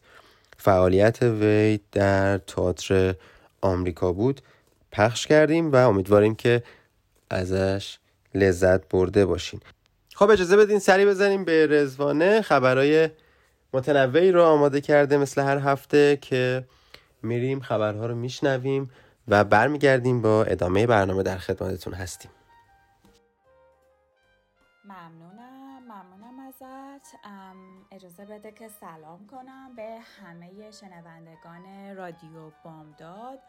[0.57, 3.15] فعالیت وی در تئاتر
[3.61, 4.41] آمریکا بود.
[4.91, 6.63] پخش کردیم و امیدواریم که
[7.29, 7.97] ازش
[8.35, 9.59] لذت برده باشین.
[10.15, 13.09] خب اجازه بدین سری بزنیم به رزوانه خبرهای
[13.73, 16.65] متنوعی رو آماده کرده مثل هر هفته که
[17.23, 18.91] میریم خبرها رو میشنویم
[19.27, 22.31] و برمیگردیم با ادامه برنامه در خدمتتون هستیم.
[24.89, 25.26] ازت
[27.91, 33.39] اجازه بده که سلام کنم به همه شنوندگان رادیو بامداد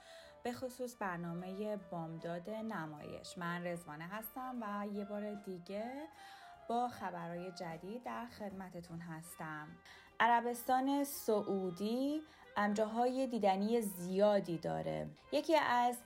[0.43, 3.39] به خصوص برنامه بامداد نمایش.
[3.39, 6.09] من رزوانه هستم و یه بار دیگه
[6.69, 9.69] با خبرهای جدید در خدمتتون هستم.
[10.21, 12.23] عربستان سعودی
[12.75, 15.09] جاهای دیدنی زیادی داره.
[15.33, 15.99] یکی از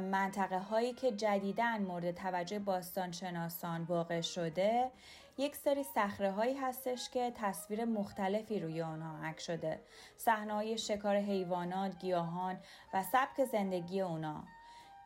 [0.00, 4.90] منطقه هایی که جدیدن مورد توجه باستانشناسان واقع شده
[5.38, 9.80] یک سری صخره هایی هستش که تصویر مختلفی روی آنها عکس شده.
[10.16, 12.58] صحنه های شکار حیوانات گیاهان
[12.94, 14.44] و سبک زندگی اونا.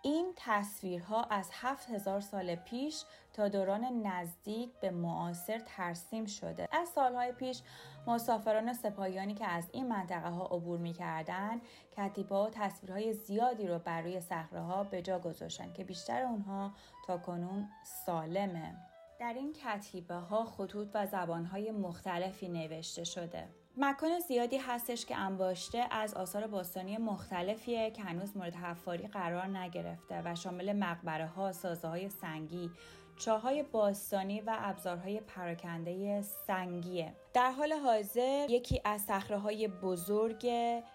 [0.03, 6.69] این تصویرها از هفت هزار سال پیش تا دوران نزدیک به معاصر ترسیم شده.
[6.73, 7.63] از سالهای پیش
[8.07, 11.61] مسافران سپاهیانی که از این منطقه ها عبور می کردن
[11.97, 16.73] کتیبه و تصویرهای زیادی رو بر روی صخره ها به جا گذاشتن که بیشتر اونها
[17.07, 17.69] تا کنون
[18.07, 18.92] سالمه.
[19.23, 23.49] در این کتیبه ها خطوط و زبان های مختلفی نوشته شده.
[23.77, 30.23] مکان زیادی هستش که انباشته از آثار باستانی مختلفیه که هنوز مورد حفاری قرار نگرفته
[30.25, 32.71] و شامل مقبره ها، سازه های سنگی،
[33.19, 37.13] چاهای باستانی و ابزارهای پراکنده سنگیه.
[37.35, 40.47] در حال حاضر یکی از صخره های بزرگ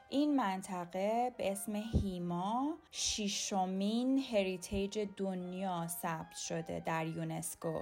[0.09, 7.79] این منطقه به اسم هیما شیشمین هریتیج دنیا ثبت شده در یونسکو.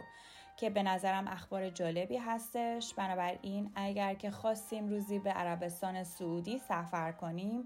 [0.58, 2.94] که به نظرم اخبار جالبی هستش.
[2.94, 7.64] بنابراین اگر که خواستیم روزی به عربستان سعودی سفر کنیم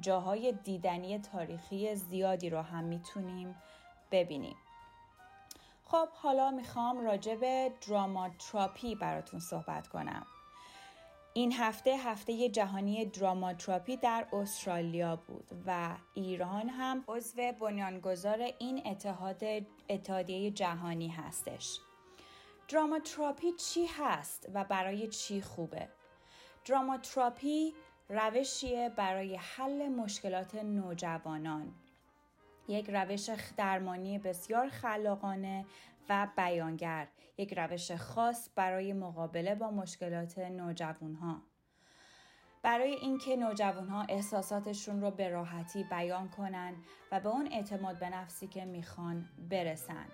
[0.00, 3.54] جاهای دیدنی تاریخی زیادی رو هم می‌تونیم
[4.10, 4.56] ببینیم.
[5.84, 10.26] خب حالا می‌خوام راجع به دراماتراپی براتون صحبت کنم.
[11.34, 19.42] این هفته هفته جهانی دراماتراپی در استرالیا بود و ایران هم عضو بنیانگذار این اتحاد
[19.88, 21.80] اتحادیه جهانی هستش.
[22.72, 25.88] دراماتراپی چی هست و برای چی خوبه؟
[26.64, 27.74] دراماتراپی
[28.08, 31.74] روشیه برای حل مشکلات نوجوانان.
[32.68, 35.66] یک روش درمانی بسیار خلاقانه
[36.08, 37.08] و بیانگر.
[37.38, 41.42] یک روش خاص برای مقابله با مشکلات نوجوانها.
[42.62, 46.74] برای اینکه نوجوانها احساساتشون رو به راحتی بیان کنن
[47.12, 50.06] و به اون اعتماد به نفسی که می‌خوان برسن.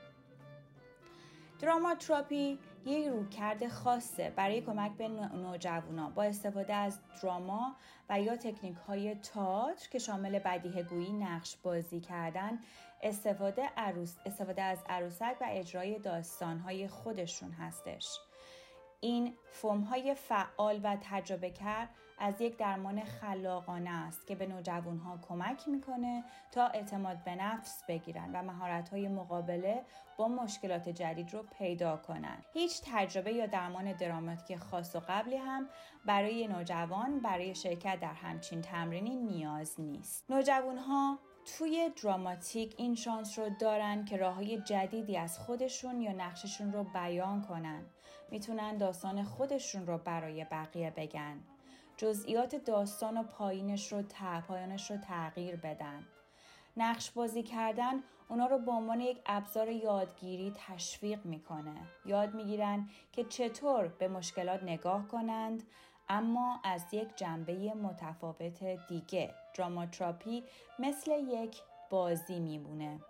[1.60, 6.10] دراماتراپی یک رویکرد خاصه برای کمک به نوجوانا.
[6.10, 7.76] با استفاده از دراما
[8.08, 12.58] و یا تکنیک های تئاتر که شامل بدیه گویی نقش بازی کردن
[13.02, 18.18] استفاده, عروس، استفاده از عروسک و اجرای داستان های خودشون هستش.
[19.00, 25.18] این فرم های فعال و تجربه کرد از یک درمان خلاقانه است که به نوجوانها
[25.28, 29.82] کمک می‌کنه تا اعتماد به نفس بگیرن و مهارت های مقابله
[30.16, 32.38] با مشکلات جدید رو پیدا کنن.
[32.52, 35.68] هیچ تجربه یا درمان دراماتیک خاص و قبلی هم
[36.06, 40.30] برای نوجوان برای شرکت در همچین تمرینی نیاز نیست.
[40.30, 41.18] نوجوانها
[41.58, 46.84] توی دراماتیک این شانس رو دارن که راه های جدیدی از خودشون یا نقششون رو
[46.84, 47.86] بیان کنن.
[48.30, 51.40] می‌تونن داستان خودشون رو برای بقیه بگن.
[51.96, 54.02] جزئیات داستان و پایینش رو
[54.48, 56.06] پایانش رو تغییر بدن.
[56.76, 61.74] نقش بازی کردن اونا رو به عنوان یک ابزار یادگیری تشویق می‌کنه.
[62.04, 65.62] یاد می‌گیرن که چطور به مشکلات نگاه کنند
[66.08, 70.44] اما از یک جنبه متفاوت دیگه دراماتراپی
[70.78, 73.00] مثل یک بازی میمونه.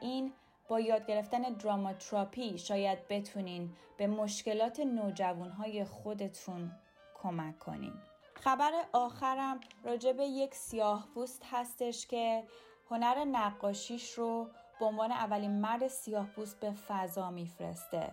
[0.00, 0.32] این
[0.68, 6.72] با یاد گرفتن دراماتراپی شاید بتونین به مشکلات نوجوانهای خودتون
[7.14, 7.92] کمک کنین.
[8.44, 12.44] خبر آخرم راجع به یک سیاه پوست هستش که
[12.90, 14.48] هنر نقاشیش رو
[14.80, 18.12] به عنوان اولین مرد سیاه پوست به فضا میفرسته.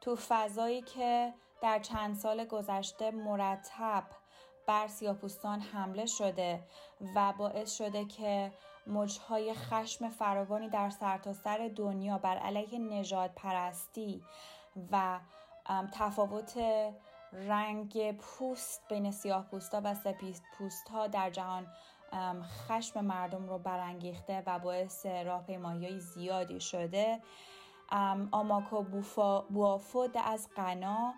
[0.00, 4.04] تو فضایی که در چند سال گذشته مرتب
[4.66, 6.62] بر سیاپوستان حمله شده
[7.14, 8.52] و باعث شده که
[8.86, 14.22] موجهای خشم فراوانی در سرتاسر سر دنیا بر علیه نجات پرستی
[14.92, 15.20] و
[15.92, 16.58] تفاوت
[17.34, 21.66] رنگ پوست بین سیاه پوستا و سپید پوست ها در جهان
[22.42, 27.20] خشم مردم رو برانگیخته و باعث راهپیمایی زیادی شده.
[28.32, 28.82] آماکو
[29.50, 31.14] بوافود از قنا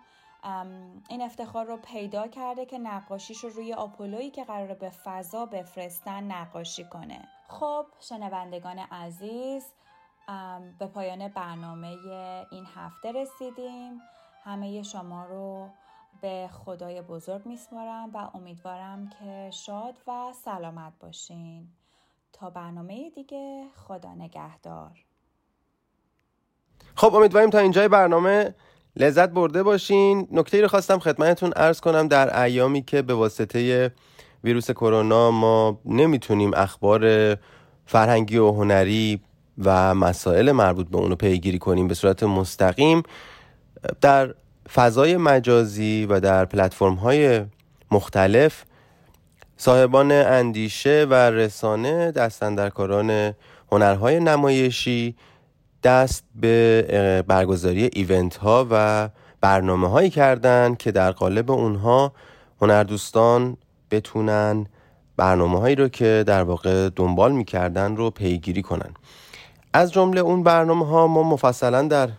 [1.09, 6.23] این افتخار رو پیدا کرده که نقاشیش رو روی آپولویی که قراره به فضا بفرستن
[6.23, 7.27] نقاشی کنه.
[7.47, 9.73] خب شنوندگان عزیز
[10.79, 11.97] به پایان برنامه
[12.51, 14.01] این هفته رسیدیم.
[14.43, 15.69] همه شما رو
[16.21, 21.67] به خدای بزرگ میسپارم و امیدوارم که شاد و سلامت باشین.
[22.33, 24.91] تا برنامه دیگه خدا نگهدار.
[26.95, 28.55] خب امیدواریم تا اینجای برنامه
[28.95, 30.27] لذت برده باشین.
[30.31, 33.91] نکته رو خواستم خدمتتون ارز کنم در ایامی که به واسطه
[34.43, 37.35] ویروس کرونا ما نمی‌تونیم اخبار
[37.85, 39.21] فرهنگی و هنری
[39.63, 43.03] و مسائل مربوط به اونو پیگیری کنیم به صورت مستقیم
[44.01, 44.35] در
[44.73, 47.45] فضای مجازی و در پلتفرم های
[47.91, 48.63] مختلف
[49.57, 53.33] صاحبان اندیشه و رسانه دستندرکاران
[53.71, 55.15] هنرهای نمایشی
[55.83, 59.09] دست به برگزاری ایونت ها و
[59.41, 62.13] برنامه هایی کردن که در قالب اونها
[62.61, 63.57] هنردوستان
[63.91, 64.65] بتونن
[65.17, 68.93] برنامه هایی رو که در واقع دنبال می‌کردن رو پیگیری کنن.
[69.73, 72.09] از جمله اون برنامه ها ما مفصلا در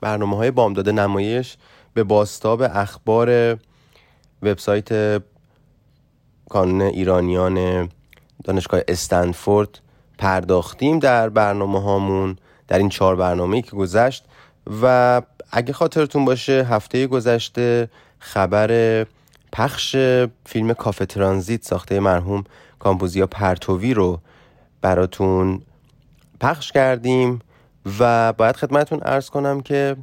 [0.00, 1.56] برنامه های بامداد نمایش
[1.94, 3.58] به باستاب اخبار
[4.42, 5.22] وبسایت
[6.48, 7.88] کانون ایرانیان
[8.44, 9.78] دانشگاه استنفورد
[10.18, 12.36] پرداختیم در برنامه هامون
[12.68, 14.24] در این چهار برنامه که گذشت.
[14.82, 19.06] و اگه خاطرتون باشه هفته گذشته خبر
[19.52, 19.96] پخش
[20.46, 22.44] فیلم کافه ترانزیت ساخته مرحوم
[22.78, 24.20] کامپوزیا پرتوی رو
[24.80, 25.62] براتون
[26.40, 27.40] پخش کردیم.
[28.00, 29.96] و باید خدمتون ارز کنم که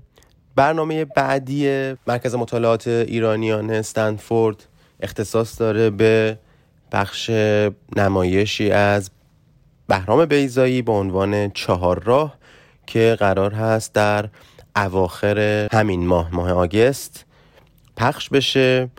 [0.57, 4.67] برنامه بعدی مرکز مطالعات ایرانیان استنفورد
[4.99, 6.37] اختصاص داره به
[6.91, 7.29] بخش
[7.95, 9.09] نمایشی از
[9.87, 12.37] بهرام بیزایی به عنوان چهار راه
[12.87, 14.29] که قرار هست در
[14.75, 17.25] اواخر همین ماه ماه آگست
[17.97, 18.89] پخش بشه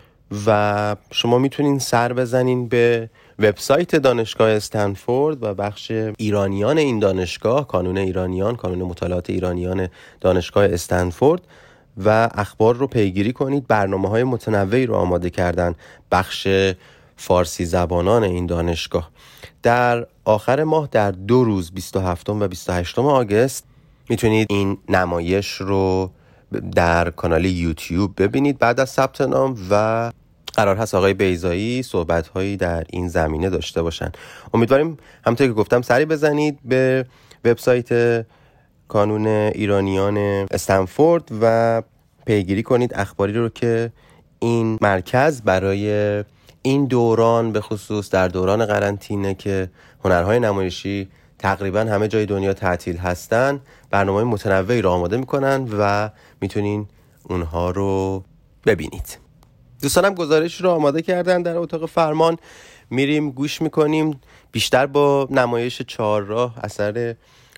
[0.45, 3.09] و شما می‌تونین سر بزنین به
[3.39, 9.87] وبسایت دانشگاه استنفورد و بخش ایرانیان این دانشگاه کانون ایرانیان کانون مطالعات ایرانیان
[10.21, 11.41] دانشگاه استنفورد
[12.05, 13.67] و اخبار رو پیگیری کنید.
[13.67, 15.75] برنامه های متنوعی رو آماده کردن
[16.11, 16.47] بخش
[17.17, 19.09] فارسی زبانان این دانشگاه.
[19.63, 23.63] در آخر ماه در دو روز 27 و 28 آگست
[24.09, 26.11] می‌تونید این نمایش رو
[26.75, 28.57] در کانال یوتیوب ببینید.
[28.57, 30.11] بعد از ثبت نام و
[30.53, 34.11] قرار هست آقای بیزایی صحبت هایی در این زمینه داشته باشن.
[34.53, 37.05] امیدواریم همونطور که گفتم سری بزنید به
[37.45, 38.25] وبسایت
[38.87, 40.17] کانون ایرانیان
[40.51, 41.83] استنفورد و
[42.25, 43.91] پیگیری کنید اخباری رو که
[44.39, 46.23] این مرکز برای
[46.61, 49.69] این دوران به خصوص در دوران قرنطینه که
[50.05, 56.09] هنرهای نمایشی تقریبا همه جای دنیا تعطیل هستن برنامه متنوعی رو آماده می‌کنن و
[56.41, 56.87] می‌تونین
[57.23, 58.23] اونها رو
[58.65, 59.28] ببینید.
[59.81, 62.37] دوستانم گزارش رو آماده کردن در اتاق فرمان.
[62.89, 64.21] میریم گوش می‌کنیم.
[64.51, 67.15] بیشتر با نمایش چهارراه اثر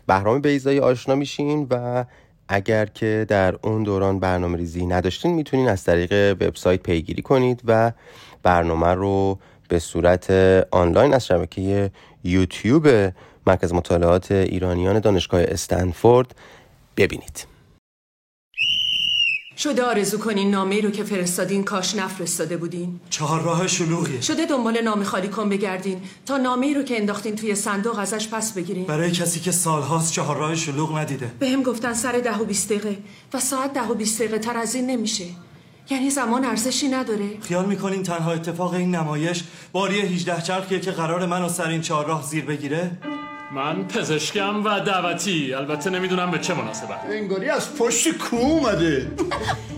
[0.07, 2.05] بهرام بیزایی آشنا میشین و
[2.47, 7.91] اگر که در اون دوران برنامه ریزی نداشتین می‌تونین از طریق وبسایت پیگیری کنید و
[8.43, 10.31] برنامه رو به صورت
[10.71, 11.91] آنلاین از شبکه
[12.23, 12.87] یوتیوب
[13.47, 16.35] مرکز مطالعات ایرانیان دانشگاه استنفورد
[16.97, 17.50] ببینید.
[19.63, 22.99] شده آرزو کنین نامه رو که فرستادین کاش نفرستاده بودین.
[23.09, 24.21] چهار راه شلوغی.
[24.21, 26.01] شده دنبال نامه خالی کن بگردین.
[26.25, 28.85] تا نامه رو که انداختین توی صندوق ازش پس بگیرین.
[28.85, 31.31] برای کسی که سالهاست چهار راه شلوغ ندیده.
[31.39, 32.97] به هم گفتن سر ده و بیست دقیقه
[33.33, 35.25] و ساعت ده و بیست دقیقه تر از این نمیشه.
[35.89, 37.29] یعنی زمان ارزشی نداره.
[37.41, 42.05] خیال می‌کنین تنها اتفاق این نمایش باری 18 چرخیه که قرار منو سر این چهار
[42.05, 42.91] راه زیر بگیره؟
[43.53, 45.53] من پزشکم و دعوتی.
[45.53, 46.99] البته نمی‌دونم به چه مناسبت.
[47.09, 49.11] انگاری از پشت کو اومده.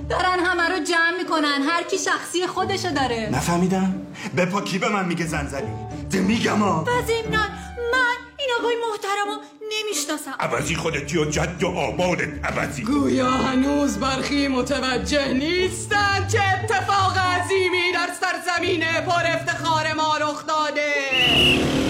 [0.09, 1.61] دارن همه رو جمع می‌کنن.
[1.69, 3.29] هر کی شخصی خودشو داره.
[3.33, 3.95] نفهمیدم.
[4.35, 5.67] به پا کی به من میگه زنزلی؟
[6.11, 6.85] ده میگم ها.
[6.87, 7.49] وزیمنان
[7.93, 10.35] من این آقای محترمو نمی‌شناسم.
[10.39, 12.83] عوضی خودتی و جد و آبادت عوضی.
[12.83, 21.82] گویا هنوز برخی متوجه نیستن چه اتفاق عظیمی در سرزمین پر افتخار ما رخ داده.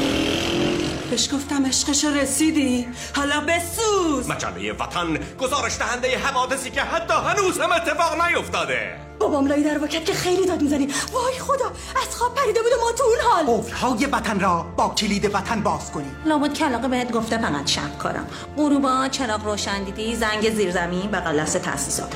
[1.13, 4.29] بهش گفتم عشقش رسیدی؟ حالا بسوز.
[4.29, 8.95] مجله وطن گزارش دهنده حوادثی که حتی هنوز هم اتفاق نیفتاده.
[9.19, 10.87] بابام لای در واکت که خیلی داد می‌زنی.
[11.13, 11.65] وای خدا
[12.01, 13.57] از خواب پریده بود و ما تو اون حال.
[13.57, 16.11] قفلهای وطن را با کلید وطن باز کنی.
[16.25, 18.27] لابد کلاقه بهت گفته فقط شب کارم.
[18.57, 22.13] غروبا چراغ روشن دیدی زنگ زیرزمین بغل دست تاسیسات.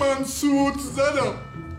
[0.00, 1.34] من سود زدم.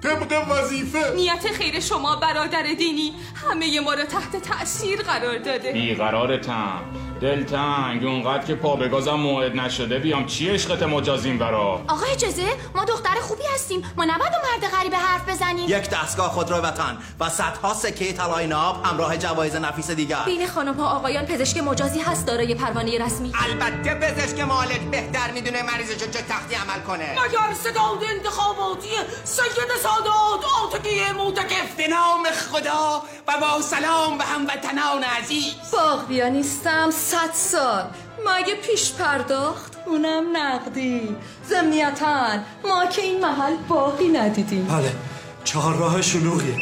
[0.06, 1.14] طبق وظیفه.
[1.16, 3.14] نیت خیر شما برادر دینی.
[3.36, 5.72] همه ما رو تحت تأثیر قرار داده.
[5.72, 6.82] بیقرارتم.
[7.22, 10.00] دلتنگ اونقدر که پا بگازم موعد نشده.
[10.00, 12.44] بیام چی عشقت مجازیم برا؟ آقا اجازه
[12.76, 13.84] ما دختر خوبی هستیم.
[13.98, 15.66] ما نباید و مرد غریبه حرف بزنیم.
[15.70, 20.24] یک دستگاه خودرو وطن و صدها سکه طلای ناب همراه جوایز نفیس دیگر.
[20.26, 23.34] بین خانم ها آقایان پزشک مجازی هست دارای پروانه رسمی.
[23.50, 27.12] البته پزشک معالج بهتر می‌دونه مریضش چه تختی عمل کنه.
[27.12, 28.90] مگر صداد انتخاباتی
[29.24, 35.54] سید سادات آتکی موتکف به نام خدا و با سلام به هموطنان عزیز.
[35.74, 37.84] باغ بیا نیستم صد سال.
[38.28, 41.16] مگه پیش پرداخت؟ اونم نقدی.
[41.44, 44.66] زمنیتا ما که این محل باقی ندیدیم.
[44.66, 44.96] بله
[45.44, 46.56] چهار راه شلوغی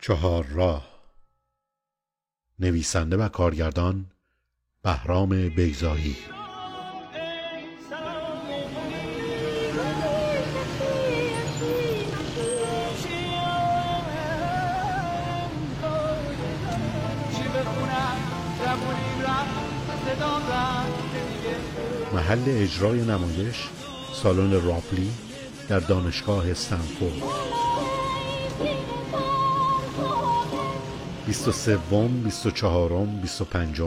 [0.00, 0.86] چهار راه.
[2.58, 4.06] نویسنده و کارگردان
[4.82, 6.16] بهرام بیزایی
[22.30, 23.56] محل اجرای نمایش
[24.22, 25.10] سالن راپلی
[25.68, 27.22] در دانشگاه استنفورد.
[31.26, 31.78] 23
[32.24, 33.82] 24 25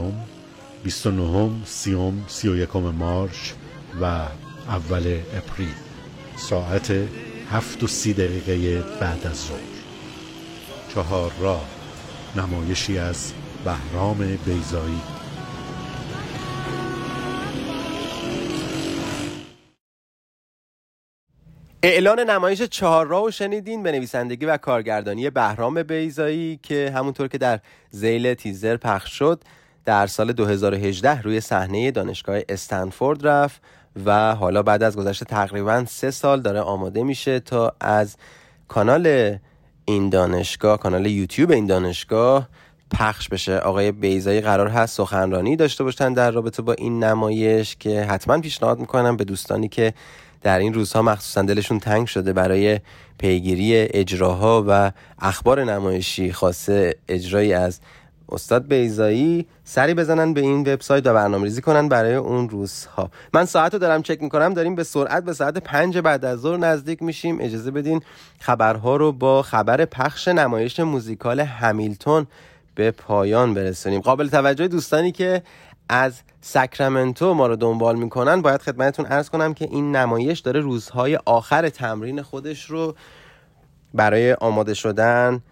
[0.84, 3.52] 29 30 31 مارچ
[4.00, 4.04] و
[4.68, 5.74] اول اپریل.
[6.36, 6.92] ساعت
[7.50, 9.58] هفت و سی دقیقه بعد از ظهر.
[10.94, 11.64] چهار راه.
[12.36, 13.32] نمایشی از
[13.64, 15.00] بهرام بیزایی
[21.86, 27.60] اعلان نمایش چهار راه شنیدین به نویسندگی و کارگردانی بهرام بیزایی که همونطور که در
[27.90, 29.42] زیل تیزر پخش شد
[29.84, 33.62] در سال 2018 روی صحنه دانشگاه استنفورد رفت
[34.04, 38.16] و حالا بعد از گذشت تقریبا سه سال داره آماده میشه تا از
[38.68, 39.36] کانال
[39.84, 42.48] این دانشگاه کانال یوتیوب این دانشگاه
[42.90, 43.58] پخش بشه.
[43.58, 48.78] آقای بیزایی قرار هست سخنرانی داشته باشن در رابطه با این نمایش که حتما پیشنهاد
[48.78, 49.94] می‌کنم به دوستانی که
[50.44, 52.80] در این روزها مخصوصا دلشون تنگ شده برای
[53.18, 57.80] پیگیری اجراها و اخبار نمایشی خاصه اجرایی از
[58.28, 63.10] استاد بیزایی سری بزنن به این وبسایت و برنامه ریزی کنن برای اون روزها.
[63.34, 66.56] من ساعت رو دارم چک می‌کنم داریم به سرعت به ساعت پنج بعد از ظهر
[66.56, 67.38] نزدیک میشیم.
[67.40, 68.00] اجازه بدین
[68.40, 72.26] خبرها رو با خبر پخش نمایش موزیکال همیلتون
[72.74, 74.00] به پایان برسونیم.
[74.00, 75.42] قابل توجه دوستانی که
[75.88, 81.18] از ساکرامنتو ما رو دنبال می‌کنن باید خدمتتون ارز کنم که این نمایش داره روزهای
[81.24, 82.94] آخر تمرین خودش رو
[83.94, 85.42] برای آماده شدن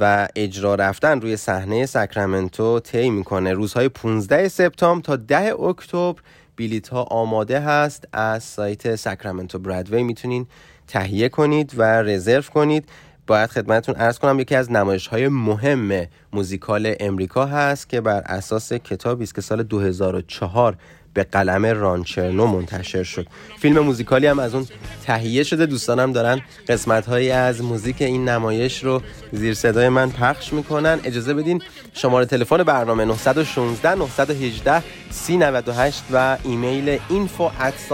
[0.00, 3.52] و اجرا رفتن روی صحنه ساکرامنتو طی می‌کنه.
[3.52, 6.20] روزهای 15 سپتامبر تا 10 اکتبر
[6.56, 8.04] بلیت ها آماده هست.
[8.12, 10.46] از سایت ساکرامنتو برادوی می‌تونین
[10.86, 12.88] تهیه کنید و رزرو کنید.
[13.28, 18.72] باید خدمتتون ارز کنم یکی از نمایش های مهم موزیکال امریکا هست که بر اساس
[18.72, 20.76] کتابی است که سال 2004
[21.14, 23.26] به قلم رانچرنو منتشر شد.
[23.58, 24.66] فیلم موزیکالی هم از اون
[25.04, 25.66] تهیه شده.
[25.66, 29.02] دوستانم دارن قسمت هایی از موزیک این نمایش رو
[29.32, 31.00] زیر صدای من پخش می‌کنن.
[31.04, 31.62] اجازه بدین
[31.94, 37.90] شماره تلفن برنامه 916 918 398 و ایمیل info at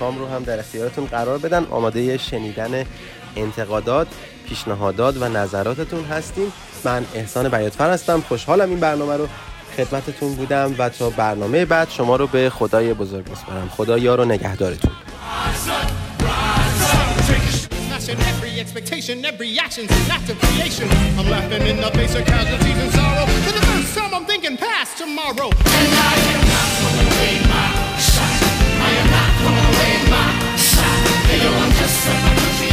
[0.00, 1.64] رو هم در اختیارتون قرار بدن.
[1.64, 2.84] آماده شنیدن
[3.36, 4.06] انتقادات
[4.48, 6.52] پیشنهادات و نظراتتون هستیم
[6.84, 8.20] من احسان بیاتفر هستم.
[8.20, 9.28] خوشحالم این برنامه رو
[9.76, 13.68] خدمتتون بودم و تا برنامه بعد شما رو به خدای بزرگ بسپارم.
[13.76, 14.92] خدا یار و نگهدارتون.
[31.60, 32.08] I'm just
[32.64, 32.67] a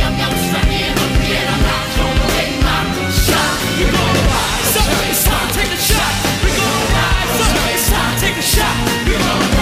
[5.56, 6.14] Take a shot.
[6.44, 7.30] We're gonna ride.
[7.40, 9.08] Somebody stop, take a shot.
[9.08, 9.55] We're gonna.